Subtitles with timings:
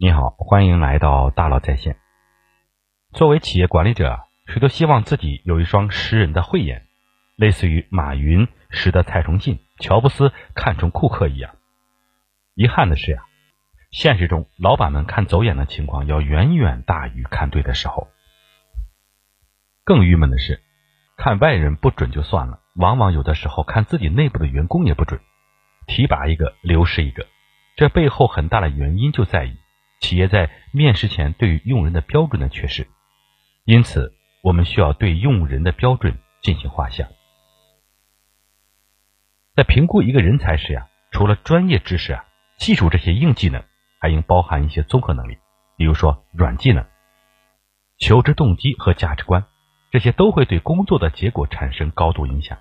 [0.00, 1.96] 你好，欢迎来到大佬在线。
[3.14, 6.86] 作为企业管理者，谁都希望自己有一双识人的慧眼，
[7.34, 11.56] 类似于马云识得蔡崇信、乔布斯看中库克一样。
[12.54, 13.24] 遗憾的是呀，
[13.90, 18.06] 现实中老板们看走眼的情况要远远大于看对的时候。
[19.82, 20.60] 更郁闷的是，
[21.16, 25.20] 看外人不准就算了，往往有的时候看自己内部的员工也不准，
[25.88, 27.26] 提拔一个流失一个。
[27.74, 29.56] 这背后很大的原因就在于。
[30.00, 32.86] 企业在面试前对于用人的标准的缺失，
[33.64, 37.08] 因此我们需要对用人的标准进行画像。
[39.56, 42.24] 在评估一个人才时呀，除了专业知识啊、
[42.58, 43.64] 技术这些硬技能，
[43.98, 45.36] 还应包含一些综合能力，
[45.76, 46.86] 比如说软技能、
[47.98, 49.44] 求职动机和价值观，
[49.90, 52.56] 这些都会对工作的结果产生高度影响。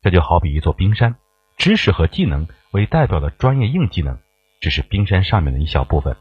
[0.00, 1.16] 这就好比一座冰山，
[1.56, 4.18] 知识和技能为代表的专业硬技能，
[4.60, 6.16] 只是冰山上面的一小部分。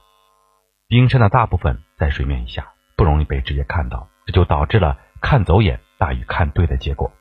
[0.92, 7.14] 冰山的大部分在水面以下，不容易被直接看到，这就导致了看走眼大于看对的结果。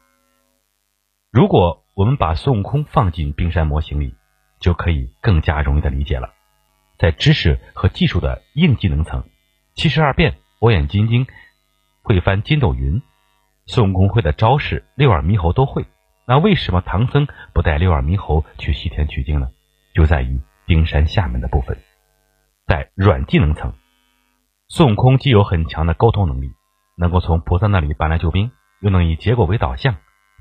[1.30, 4.16] 如果我们把孙悟空放进冰山模型里，
[4.58, 6.34] 就可以更加容易的理解了。
[6.98, 9.22] 在知识和技术的硬技能层，
[9.76, 11.28] 七十二变、火眼金睛、
[12.02, 13.00] 会翻筋斗云，
[13.66, 15.86] 孙悟空会的招式六耳猕猴都会。
[16.26, 19.48] 那为什么唐僧不带六耳猕猴去西天取经呢？
[19.94, 21.78] 就在于冰山下面的部分。
[22.70, 23.72] 在软技能层，
[24.68, 26.52] 孙悟空既有很强的沟通能力，
[26.96, 29.96] 能够从菩萨那里搬来救兵，又能以结果为导向，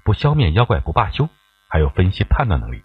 [0.06, 1.28] 不消灭妖怪不罢休，
[1.72, 2.84] 还有分析判断能力，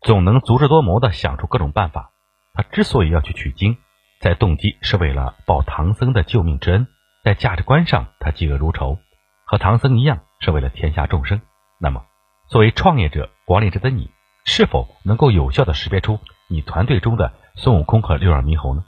[0.00, 2.12] 总能足智多谋的想出各种办法。
[2.54, 3.76] 他之所以要去取经，
[4.18, 6.86] 在动机是为了报唐僧的救命之恩，
[7.22, 8.96] 在价值观上他嫉恶如仇，
[9.44, 11.42] 和唐僧一样是为了天下众生。
[11.78, 12.06] 那么，
[12.48, 14.10] 作为创业者、管理者的你，
[14.46, 17.34] 是否能够有效的识别出你团队中的？
[17.62, 18.86] 孙悟空和六耳猕猴呢？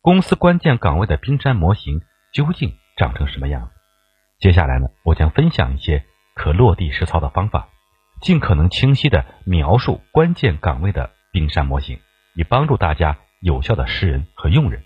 [0.00, 3.72] 公司关键岗位的冰山模型究竟长成什么样子？
[4.38, 6.04] 接下来呢，我将分享一些
[6.36, 7.70] 可落地实操的方法，
[8.20, 11.98] 尽可能清晰的描述关键岗位的冰山模型，
[12.36, 14.84] 以帮助大家有效的识人和用人。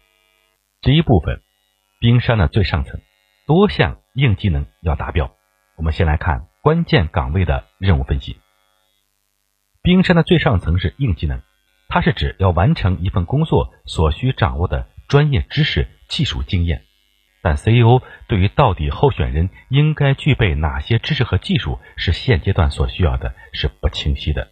[0.80, 1.42] 第一部分，
[2.00, 3.02] 冰山的最上层，
[3.46, 5.30] 多项硬技能要达标。
[5.76, 8.40] 我们先来看关键岗位的任务分析。
[9.82, 11.42] 冰山的最上层是硬技能。
[11.88, 16.82] 它是指要完成一份工作所需掌握的专业知识、技术经验，
[17.43, 24.49] 但 CEO 对于到底候选人应该具备哪些知识和技术是现阶段所需要的，是不清晰的。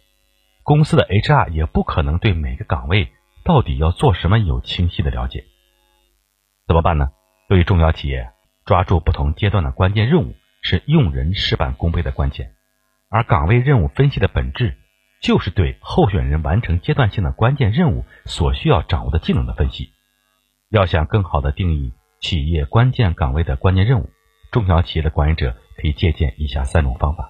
[0.63, 3.11] 公司的 HR 也不可能对每个岗位
[3.45, 5.45] 到底要做什么有清晰的了解。
[6.65, 7.11] 怎么办呢？
[7.47, 8.31] 对于中小企业，
[8.65, 12.55] 抓住不同阶段的关键任务是用人事半功倍的关键，
[13.09, 14.75] 而岗位任务分析的本质。
[15.27, 19.89] 就是对候选人完成阶段性的关键任务所需要掌握的技能的分析。
[20.69, 24.09] 要想更好的定义企业关键岗位的关键任务，
[24.53, 27.29] 中小企业的管理者可以借鉴以下三种方法：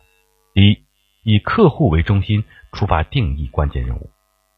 [0.54, 0.84] 第一，
[1.24, 4.12] 以客户为中心出发定义关键任务。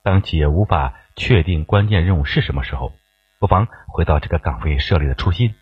[0.03, 2.91] 当企业无法确定关键任务是什么时候，
[3.39, 5.55] 不妨回到这个岗位设立的初心、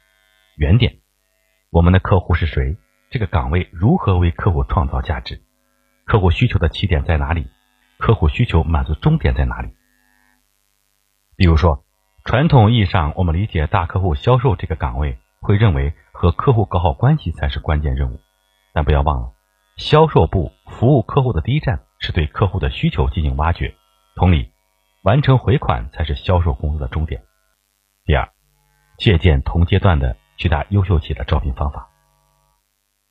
[0.56, 0.98] 原点。
[1.70, 2.76] 我们的客户是谁？
[3.12, 5.44] 这个岗位如何为客户创造价值？
[6.06, 7.46] 客户需求的起点在哪里？
[7.98, 9.74] 客户需求满足终点在哪里？
[11.36, 11.84] 比如说，
[12.24, 18.20] 传统意义上，我们理解大客户销售这个岗位，会认为和客户搞好关系才是关键任务。
[18.74, 19.34] 但不要忘了，
[19.78, 23.76] 销售部服务客户的第一站是对客户的需求进行挖掘。
[24.16, 24.52] 同理，
[25.04, 27.24] 完成回款才是销售工作的终点。
[28.06, 28.30] 第二，
[28.98, 31.90] 借鉴同阶段的其他优秀企业的招聘方法。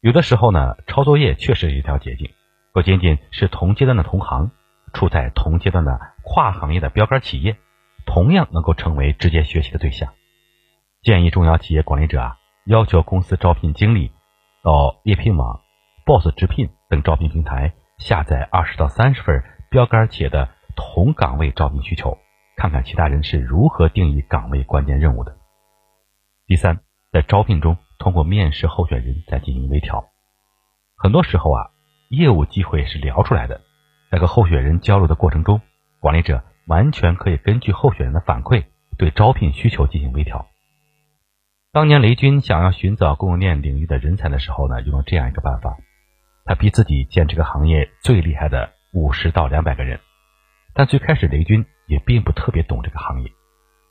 [0.00, 2.30] 有的时候呢，抄作业确实是一条捷径，
[2.72, 4.52] 不仅仅是同阶段的同行。
[4.96, 7.58] 处在同阶段的跨行业的标杆企业，
[8.06, 10.14] 同样能够成为直接学习的对象。
[11.02, 14.10] 建议中小企业管理者啊，要求公司招聘经理
[14.62, 15.60] 到猎聘网、
[16.06, 22.16] Boss 直聘等招聘平台下载二十到三十份标杆企业的同岗位招聘需求，
[22.56, 25.36] 看看其他人是如何定义岗位关键任务的。
[26.46, 26.80] 第三，
[27.12, 30.06] 在招聘中通过面试候选人再进行微调。
[30.96, 31.70] 很多时候啊，
[32.08, 33.65] 业务机会是聊出来的。
[34.16, 35.60] 在和候选人交流的过程中，
[36.00, 38.64] 管理者完全可以根据候选人的反馈，
[38.96, 40.46] 对招聘需求进行微调。
[41.70, 45.76] 当年雷军想要寻找供应链领域的人才的时候呢，用了这样一个办法：
[46.46, 50.00] 他逼自己见这个行业最厉害的五十到两百个人。
[50.72, 53.30] 但最开始雷军也并不特别懂这个行业，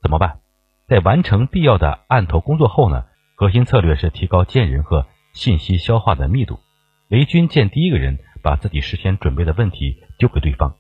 [0.02, 0.40] 怎么办？
[0.88, 3.06] 在完成必要的案头工作后呢，
[3.36, 6.62] 核心策略是提高见人和信息消化的密度。
[7.10, 8.18] 雷军见第一个人。
[8.46, 10.76] 把自己事先准备的问题丢给对方，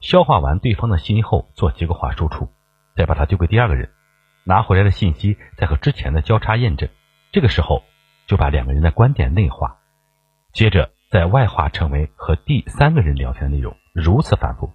[0.00, 2.48] 消化完对方的信息后做结构化输出，
[2.96, 3.90] 再把它丢给第二个人，
[4.44, 6.88] 拿回来的信息再和之前的交叉验证，
[7.32, 7.82] 这个时候
[8.26, 9.78] 就把两个人的观点内化，
[10.52, 14.72] 接着再外化成为和第三个人聊天的内容，如此反复。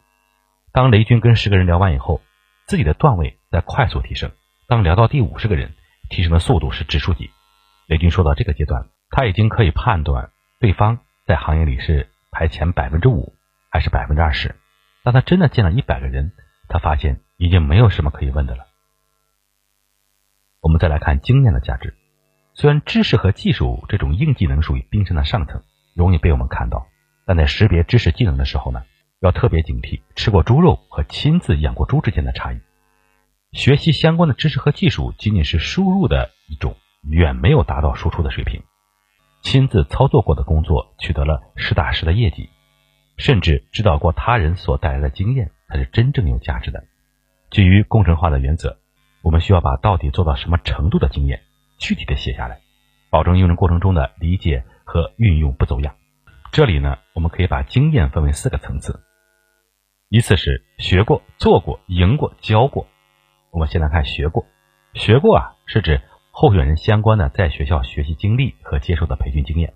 [0.72, 2.22] 当雷军跟十个人聊完以后，
[2.66, 4.32] 自己的段位在快速提升。
[4.68, 5.74] 当聊到第五十个人，
[6.10, 7.30] 提升的速度是指数级。
[7.86, 13.36] 雷军说到这个阶段，他已经可以判断对方在行业里是排前百分之五
[13.74, 14.56] 还是百分之二十。
[15.04, 16.32] 当他真的见了一百个人，
[16.70, 18.68] 他发现已经没有什么可以问的了。
[20.62, 21.96] 我们再来看经验的价值。
[22.54, 25.64] 虽然知识和技术这种硬技能属于冰山的上层，
[25.96, 26.86] 容易被我们看到，
[27.26, 28.84] 但在识别知识技能的时候呢，
[29.20, 32.62] 要特别警惕吃过猪肉和亲自养过猪之间的差异。
[33.54, 38.62] 学习相关的知识和技术仅仅是输入的一种，远没有达到输出的水平。
[39.42, 42.50] 亲自操作过的工作，取得了实打实的业绩，
[43.18, 46.84] 甚至指导过他人所带来的经验，才是真正有价值的。
[47.50, 48.78] 基于工程化的原则。
[49.24, 51.44] 我们需要把到底做到什么程度的经验
[51.78, 52.60] 具体的写下来，
[53.10, 55.96] 保证用人过程中的理解和运用不走样。
[56.52, 59.00] 这里呢，我们可以把经验分为四个层次，
[60.10, 62.86] 依次是学过、做过、赢过、教过。
[63.50, 64.46] 我们先来看学过，
[64.94, 66.02] 学过啊，是指
[66.32, 69.74] 候选人相关的在学校学习经历和接受的培训经验。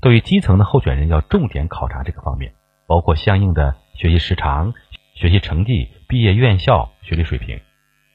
[0.00, 2.54] 对于基层的候选人，要重点考察这个方面，
[2.86, 4.74] 包括相应的学习时长、
[5.14, 7.60] 学习成绩、毕业院校、学历水平。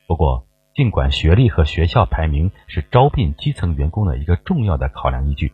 [0.08, 5.54] 不过，尽管学历和学校排名是招聘基层员工的一个重要的考量依据，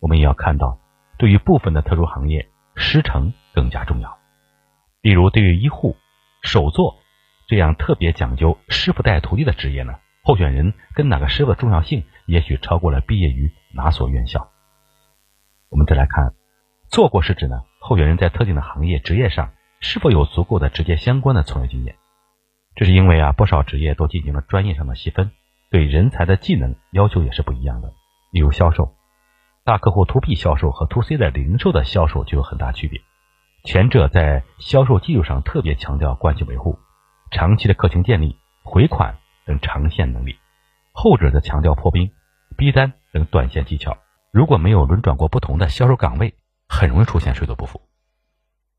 [0.00, 0.78] 我们也要看到，
[1.18, 4.18] 对于部分的特殊行业，师承更加重要。
[5.00, 5.96] 例如，对于医护、
[6.42, 6.96] 手作
[7.48, 14.50] 这样特别讲究师傅带徒弟的职业呢，候选人跟哪个师傅的重要性，也许超过了毕业于哪所院校。
[15.68, 16.34] 我们再来看，
[16.88, 19.50] 做过是指呢，候选人在特定的行业职业上
[19.80, 21.96] 是否有足够的直接相关的从业经验。
[22.76, 25.32] 这是因为啊，不少职业都进行了专业上的细分，
[25.68, 27.92] 对人才的技能要求也是不一样的。
[28.30, 28.94] 例如销售，
[29.64, 33.00] 大客户 to B 销售和 to C 的零售的销售就有很大区别。
[33.64, 36.78] 前者在销售技术上特别强调关系维护、
[37.32, 40.34] 长期的客情建立、回款等长线能力；
[40.92, 42.12] 后者则强调破冰、
[42.56, 43.98] 逼单等短线技巧。
[44.30, 46.34] 如果没有轮转过不同的销售岗位，
[46.72, 47.82] 很容易出现水土不服。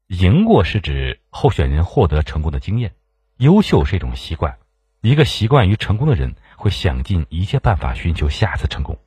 [0.08, 2.96] 赢过是指候选人获得成功的经验。
[3.38, 4.58] 优秀是一种习惯，
[5.02, 8.98] 一个习惯于成功的人会想尽一切办法寻求下次成功。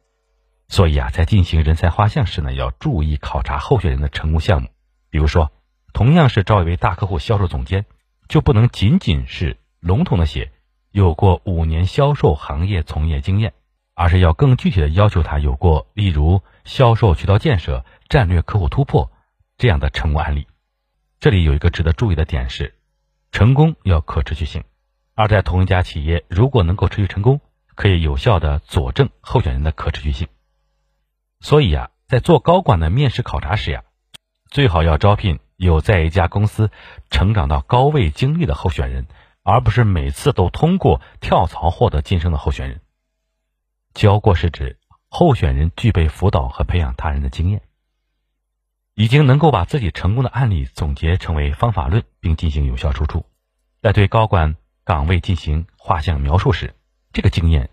[0.69, 4.69] 所以啊，在进行人才画像时呢，要注意考察候选人的成功项目。
[5.11, 5.51] 比如说，
[5.93, 7.87] 同样是招一位大客户销售总监，
[8.29, 10.53] 就不能仅仅是笼统的写
[10.93, 13.53] 有过五年销售行业从业经验，
[13.95, 19.11] 而是要更具体的要求他有过，例如销售渠道建设、战略客户突破
[19.59, 20.47] 这样的成功案例。
[21.21, 22.75] 这里有一个值得注意的点是。
[23.33, 24.65] 成功要可持续性，
[25.15, 27.43] 而在同一家企业，如果能够持续成功，
[27.75, 30.29] 可以有效的佐证候选人的可持续性。
[31.41, 33.83] 所以呀，在做高管的面试考察时呀，
[34.49, 36.71] 最好要招聘有在一家公司
[37.11, 39.07] 成长到高位经历的候选人，
[39.43, 42.81] 而不是每次都通过跳槽获得晋升的候选人。
[43.93, 44.79] 教过是指
[45.11, 47.61] 候选人具备辅导和培养他人的经验。
[48.97, 53.27] 已经能够把自己成功的案例总结成为方法论，并进行有效输出。
[53.83, 56.75] 在对高管岗位进行画像描述时，
[57.13, 57.69] 这个经验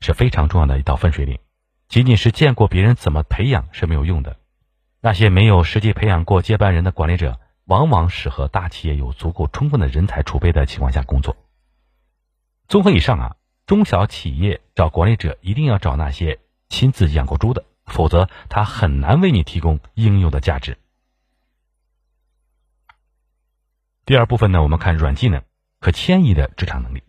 [0.00, 1.38] 是非常重要的一道分水岭。
[1.88, 4.36] 仅仅是见过别人怎么培养是没有用的。
[5.00, 11.38] 那些没有实际培养过接班人的管理者，往往适合大企业有足够充分的人才储备的情况下工作。
[12.68, 17.64] 综合以上啊，中小企业找管理者一定要找那些亲自养过猪的。
[17.86, 20.76] 否则，他很难为你提供应有的价值。
[24.04, 25.42] 第二部分呢，我们看软技能
[25.80, 27.02] 可迁移的职场能力。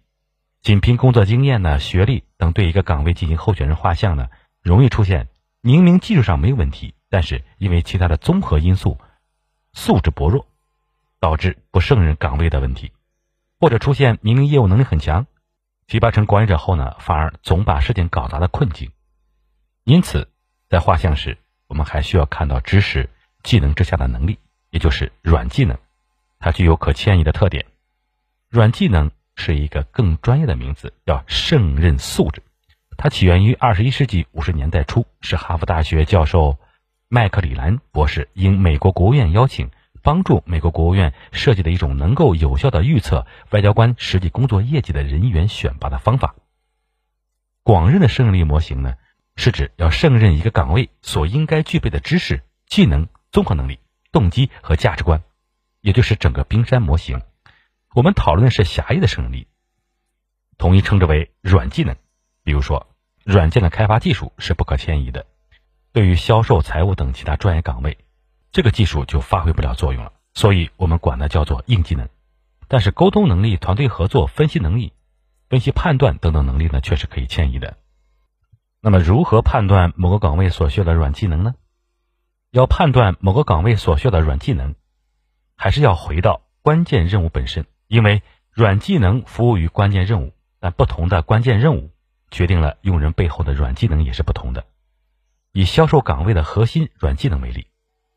[0.61, 4.29] 仅凭工作经验呢、学历等对一个岗位进行候选人画像呢，
[4.61, 5.27] 容易出现
[5.61, 8.99] 明明技术上没有问题，但是因为其他的综合因素
[9.73, 10.47] 素质薄弱，
[11.19, 12.91] 导致不胜任岗位的问题；
[13.59, 15.25] 或者出现明明业务能力很强，
[15.85, 18.91] 提拔成管理者后呢，反而总把事情搞砸的困境。
[19.83, 20.31] 因此。
[20.69, 23.09] 在画像时，我们还需要看到知识
[23.41, 24.37] 技能之下的能力，
[24.69, 25.77] 也就是软技能，
[26.39, 27.65] 它具有可迁移的特点。
[28.49, 32.43] 软技能是一个更专业的名字，叫胜任素质。
[32.97, 36.57] 它起源于二十一世纪五十年代初，是哈佛大学教授
[37.07, 39.69] 麦克里兰博士应美国国务院邀请，
[40.01, 46.35] 帮助美国国务院设计的一种能够有效的预测外交官实际工作业绩的人员选拔的方法。
[47.63, 48.95] 广认的胜任力模型呢？
[49.37, 53.79] 是指要胜任一个岗位所应该具备的知识、技能、综合能力、
[54.11, 55.23] 动机和价值观，
[55.79, 57.21] 也就是整个冰山模型。
[57.93, 59.47] 我们讨论的是狭义的胜任力，
[60.57, 61.95] 统一称之为软技能。
[62.43, 62.87] 比如说，
[63.23, 65.25] 软件的开发技术是不可迁移的，
[65.93, 67.97] 对于销售、财务等其他专业岗位，
[68.51, 72.09] 这个技术就发挥不了作用了，所以我们管它叫做硬技能。
[72.67, 74.93] 但是沟通能力、团队合作、分析能力、
[75.49, 77.77] 分析判断等等能力呢，却是可以迁移的。
[78.81, 81.55] 那么，如何判断某个岗位所需要的软技能呢？
[82.51, 84.75] 要判断某个岗位所需要的软技能，
[85.55, 91.91] 还是要回到关键任务本身，因为软技能服务于关键任务，但不同的关键任务。
[92.29, 94.65] 决定了用人背后的软技能也是不同的。
[95.53, 97.67] 以销售岗位的核心软技能为例，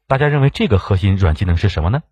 [0.09, 2.03] 大家认为这个核心软技能是什么呢？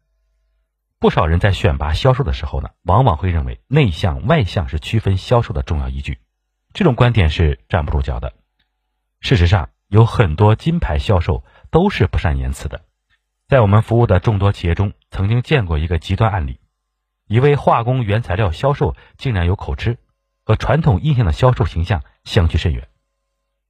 [1.00, 6.19] 不少人在选拔销售的时候呢，往往会认为内向外向是区分销售的重要依据。
[6.78, 8.35] 这种观点是站不住脚的。
[9.18, 11.42] 事实上，有很多金牌销售
[11.73, 12.82] 都是不善言辞的。
[13.49, 16.61] 在我们服务的众多企业中，曾经见过一个极端案例：
[17.26, 19.99] 一位化工原材料销售竟然有口吃。
[20.44, 22.87] 和传统印象的销售形象相去甚远。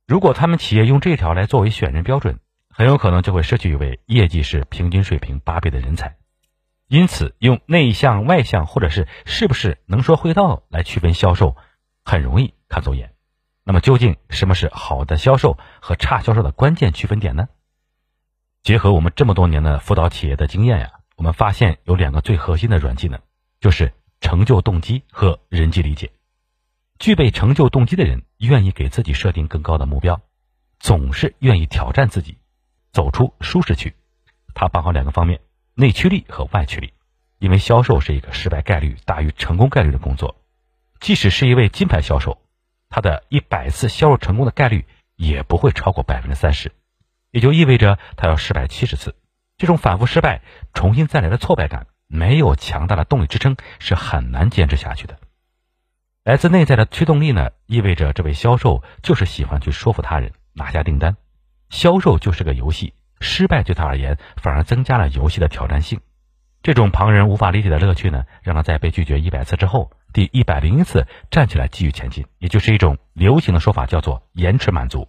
[0.07, 2.39] 如果他们企业用这条来作为选人标准，
[2.69, 6.19] 很有可能就会失去一位业绩是平均水平八倍的人才。
[6.89, 11.57] 因此，用内向外向或者是是不是能说会道来区分销售，
[12.05, 13.15] 很容易看走眼。
[13.65, 17.49] 那么，究竟什么是好的销售和差销售的关键区分点呢？
[18.63, 23.21] 结合我们这么多年的辅导企业的经验呀，我们发现有两个最核心的软技能，
[23.61, 26.11] 就是成就动机和人际理解。
[26.99, 30.21] 具备成就动机的人，愿意给自己设定更高的目标，
[30.81, 32.39] 总是愿意挑战自己，
[32.91, 33.95] 走出舒适区。
[34.55, 35.41] 他包含两个方面：
[35.75, 36.93] 内驱力和外驱力。
[37.39, 40.35] 因为销售是一个失败概率大于成功概率的工作，
[40.99, 42.43] 即使是一位金牌销售，
[42.89, 46.73] 他的一百次销售成功的概率也不会超过百分之三十，
[47.31, 49.15] 也就意味着他要失败七十次。
[49.57, 50.43] 这种反复失败、
[50.73, 55.19] 重新再来的挫败感，没有强大的动力支撑，是很难坚持下去的。
[56.25, 61.17] 来自内在的驱动力呢，意味着这位销售就是喜欢去说服他人拿下订单。
[61.71, 66.01] 销售就是个游戏，失败对他而言反而增加了游戏的挑战性。
[66.63, 75.09] 这种旁人无法理解的乐趣呢，让他在被拒绝一百次之后，第一百零一次站起来继续前进，也就是一种流行的说法，叫做延迟满足。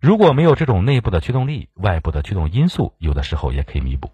[0.00, 4.12] 如果没有这种内部的驱动力，外部的驱动因素有的时候也可以弥补。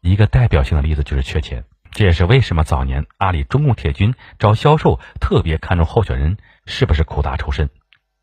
[0.00, 1.64] 一个代表性的例子就是缺钱。
[1.92, 7.68] 这也是为什么早年阿里中共铁军招销售特别看重候选人是不是苦大仇深，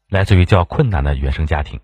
[0.10, 1.82] 来自于较困难的原生家庭。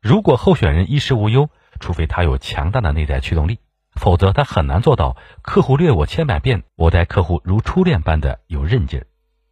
[0.00, 1.50] 如果候选人衣食无忧，
[1.80, 3.58] 除非他有强大的内在驱动力，
[3.98, 9.06] 否则他很难做到客户虐我千百遍，我待客户如初恋般的有韧劲儿。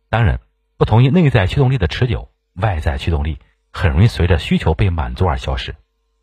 [0.08, 0.40] 当然，
[0.78, 3.38] 不同于内在驱动力的持久，外在驱动力
[3.70, 5.74] 很容易随着需求被满足而消失，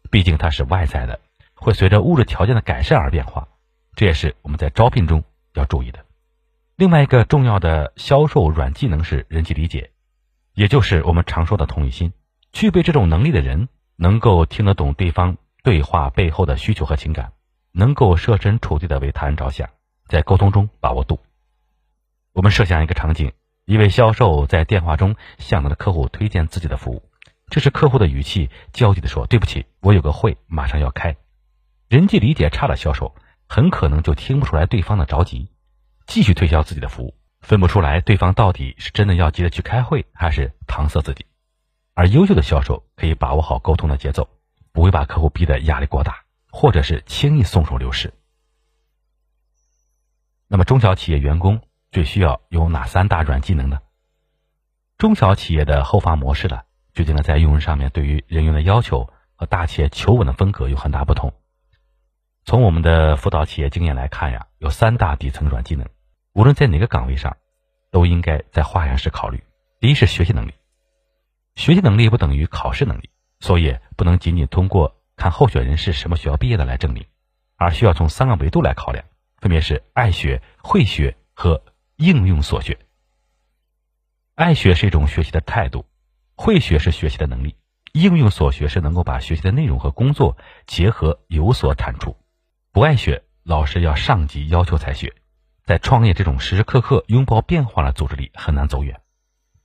[0.10, 1.20] 毕竟它是外在的，
[1.54, 3.48] 会随着物质条件的改善而变化。
[3.96, 5.24] 这也是我们在招聘中。
[5.56, 6.00] 要注意的，
[6.76, 9.92] 另外一个重要的销售软技能是人际理解，
[10.56, 12.12] 也就是我们常说的同理心。
[12.52, 17.34] 具备这种能力的人，能够听得懂对方对话背后的需求和情感，
[17.74, 19.70] 能够设身处地的为他人着想，
[20.08, 21.20] 在沟通中把握度。
[22.32, 23.34] 我们设想一个场景：
[23.66, 27.04] 一位销售在电话中向他的客户推荐自己的服务，
[27.50, 31.18] 这时客户的语气焦急地说：“对不起，我有个会马上要开。”
[31.90, 33.14] 人际理解差的销售。
[33.46, 35.48] 很可能就听不出来对方的着急，
[36.08, 41.28] 继续推销自己的服务，分不出来对方到底是真的要急着去开会，还是搪塞自己。
[41.94, 44.28] 而优秀的销售可以把握好沟通的节奏，
[44.72, 46.23] 不会把客户逼得压力过大，
[46.56, 48.14] 或者是轻易松手流失。
[50.48, 51.60] 那么，中小企业员工
[51.92, 53.80] 最需要有哪三大软技能呢？
[55.00, 56.62] 中小企业的后发模式呢，
[56.94, 61.34] 决定了在用人上面对于人员的要求和大企业求稳的风格有很大不同。
[62.46, 65.90] 从我们的辅导企业经验来看呀，有三大底层软技能，
[66.34, 67.36] 无论在哪个岗位上，
[67.92, 69.44] 都应该在化验室考虑。
[69.80, 70.54] 第一是学习能力，
[71.56, 77.06] 学习能力不等于考试能力，所以不能仅仅通过看候选人是什么学校毕业的来证明，
[77.56, 79.06] 而需要从三个维度来考量，
[79.38, 81.64] 分别是爱学、会学和
[81.96, 82.80] 应用所学。
[84.36, 85.86] 爱学是一种学习的态度，
[86.36, 87.56] 会学是学习的能力，
[87.94, 92.18] 应用所学是能够把学习的内容和工作结合，有所产出。
[92.72, 95.14] 不爱学，老师要上级要求才学，
[95.64, 99.00] 在创业这种时时刻刻拥抱变化的组织里很难走远。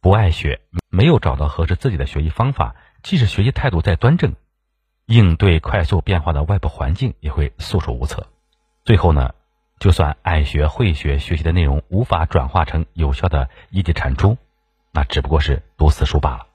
[0.00, 4.36] 不爱学，没有找到合适自己的学习方法，即使学习态度再端正，
[5.08, 8.26] 应对快速变化的外部环境也会束手无策。
[8.84, 9.34] 最后呢，
[9.80, 14.36] 就算爱学会学，学习的内容无法转化成有效的业绩产出，
[14.92, 16.46] 那只不过是读死书罢了。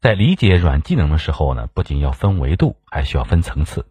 [0.00, 3.86] 在理解软技能的时候呢，不仅要分维度，还需要分层次。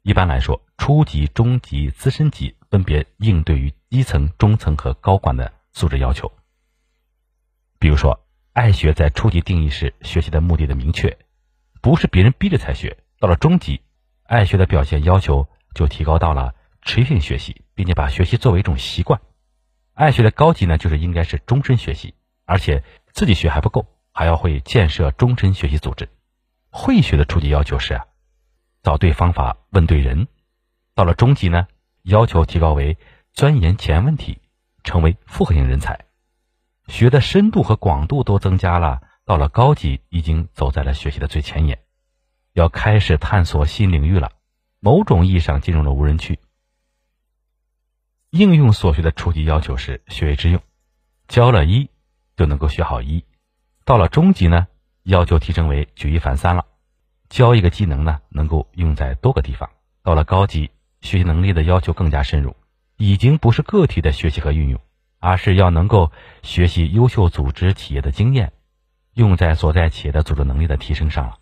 [0.00, 6.32] 一般来说，初级、中级、资深级分别应对于基层、中层和高管的素质要求。
[7.78, 8.18] 比如说，
[8.54, 11.18] 爱学在初级定义是学习的目的的明确，
[11.84, 12.96] 不是别人逼着才学。
[13.20, 13.82] 到了中级，
[14.22, 19.20] 爱学的表现要求就提高到了持续性学习，并且把学习作为一种习惯。
[19.92, 22.14] 爱学的高级呢，就是应该是终身学习，
[22.46, 26.08] 而且自己学还不够，还要会建设终身学习组织。
[26.70, 28.06] 会学的初级要求是啊，
[28.82, 30.26] 找对方法，问对人。
[30.94, 31.66] 到了中级呢，
[32.02, 32.96] 要求提高为
[33.34, 34.40] 钻研前问题，
[34.84, 36.06] 成为复合型人才。
[36.88, 41.78] 学的深度和广度都增加了，到了高级已经走在了学习的最前沿，
[42.52, 44.32] 要开始探索新领域了，
[44.80, 46.38] 某种意义上进入了无人区。
[48.30, 50.60] 应用所学的初级要求是学以致用，
[51.26, 51.88] 教了一
[52.36, 53.24] 就能够学好一。
[53.84, 54.66] 到了中级呢，
[55.02, 56.66] 要求提升为举一反三了，
[57.28, 59.70] 教一个技能呢能够用在多个地方。
[60.02, 62.56] 到了高级，学习能力的要求更加深入，
[62.96, 64.80] 已经不是个体的学习和运用。
[65.18, 66.12] 而是要能够
[66.42, 68.52] 学习优秀组织企业的经验，
[69.14, 71.38] 用在所在企业的组织能力的提升上了。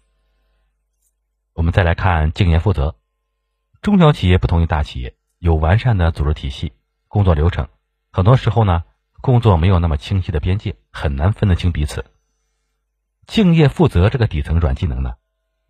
[1.54, 2.96] 我们再来看敬业负责，
[3.80, 6.72] 中小企业不同于大企业，有完善的组织体系、
[7.08, 7.68] 工作流程，
[8.10, 8.84] 很多时候呢，
[9.20, 12.04] 工作没有那么清晰的边界，很难分得清彼此。
[13.26, 15.14] 敬业负责这个底层软技能呢，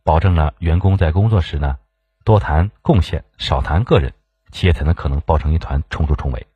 [0.04, 1.78] 保证了员工在工作时呢，
[2.24, 4.12] 多谈贡献，少谈个人，
[4.50, 6.46] 企业才能可能抱成一团，冲出重围。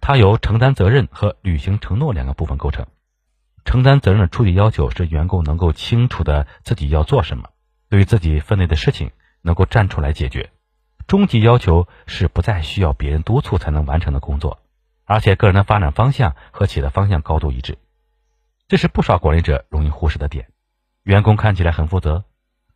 [0.00, 2.86] 它由承担责任和履行承诺两个部分构成。
[3.64, 7.50] 承担责任的初级要求是员工能够清楚的自己要做什么，
[7.88, 9.10] 对于自己分内的事情
[9.42, 10.50] 能够站出来解决。
[11.06, 14.60] 中级要求是不再需要别人督促才能完成的工作，
[15.04, 17.78] 而且个人的发展方向和企业的方向高度一致。
[18.68, 20.48] 这是不少管理者容易忽视的点。
[21.02, 22.24] 员工看起来很负责，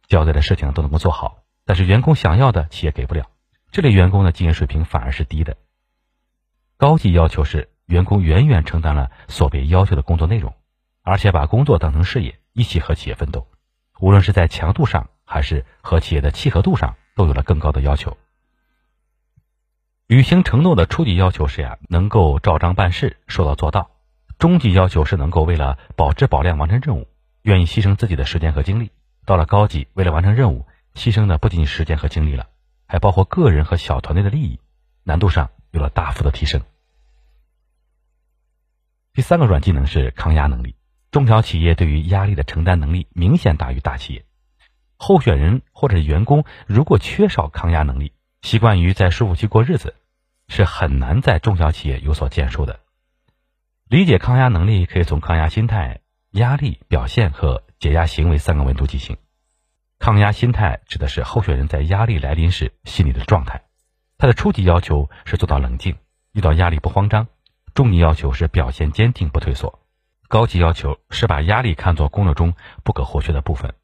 [0.06, 3.30] 交代的事情都能够做好，但是员工想要的企业给不了，
[3.70, 5.56] 这类员工的经验水平反而是低的。
[6.76, 10.54] 高级要求是员工远远承担了所被要求的工作内容，
[11.08, 13.48] 而且把工作当成事业，一起和企业奋斗。
[13.98, 18.18] 无论是在强度上，还是和企业的契合度上，都有了更高的要求。
[20.06, 23.88] 履行承诺的初级要求是呀，能够照章办事，说到做到；
[24.38, 27.08] 中级要求是能够为了保质保量完成任务，
[27.40, 28.90] 愿意牺牲自己的时间和精力。
[29.24, 32.48] 到了高级，为了完成任务，牺牲的不仅仅时间和精力了，
[32.86, 34.60] 还包括个人和小团队的利益，
[35.04, 35.48] 难度上。
[35.70, 36.62] 有了大幅的提升。
[39.12, 40.74] 第三个软技能是抗压能力。
[41.10, 44.24] 中小企业对于压力的承担能力明显大于大企业。
[44.96, 49.94] 候选人或者员工如果缺少抗压能力，习惯于在舒服区过日子，
[50.48, 52.80] 是很难在中小企业有所建树的。
[53.88, 56.00] 理解抗压能力，可以从抗压心态、
[56.32, 59.16] 压力表现和解压行为三个维度进行。
[59.98, 63.62] 抗压心态指的是候选人在压力来临时心理的状态。
[64.18, 65.96] 他的初级要求是做到冷静，
[66.32, 67.26] 遇到压力不慌张；
[67.72, 69.78] 中级要求是表现坚定不退缩；
[70.28, 73.74] 高级要求是把压力看作工作中不可或缺的部分。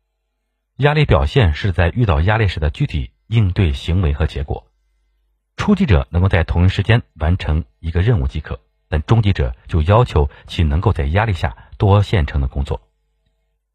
[0.76, 4.66] 压力表现是在遇到压力时的具体应对行为和结果。
[5.57, 12.83] 初级者能够在同一时间完成一个任务即可，但中级者就要求其能够在压力下多线程的工作。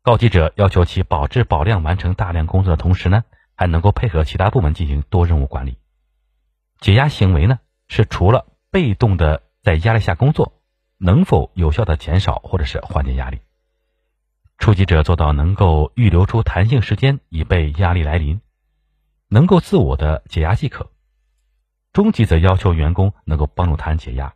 [0.03, 3.23] 高级者要求其保质保量完成大量工作的同时呢，
[3.55, 5.77] 还能够配合其他部门进行多任务管理。
[6.79, 10.58] 解压行为呢，是除了被动的在压力下工作，
[10.99, 13.39] 能否有效的减少或者是缓解压力？
[14.57, 18.41] 初级者做到能够预留出弹性时间以备压力来临，
[19.29, 20.91] 能够自我的解压即可。
[21.93, 24.33] 中级则要求员工能够帮助他人解压，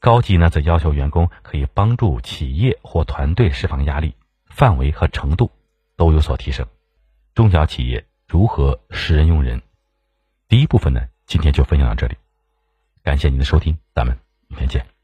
[0.00, 5.52] 高级呢则要求员工可以帮助企业或团队释放压力，范围和程度
[5.96, 6.66] 都有所提升。
[7.34, 9.62] 中小企业如何识人用人？
[10.48, 11.06] 第一部分呢？
[11.26, 12.16] 今天就分享到这里，
[13.04, 14.18] 感谢您的收听，咱们
[14.48, 14.99] 明天见。